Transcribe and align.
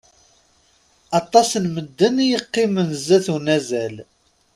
Aṭas 1.19 1.49
n 1.63 1.65
medden 1.75 2.15
i 2.23 2.27
yeqqimen 2.31 2.89
zzat 3.01 3.27
unazal. 3.35 3.95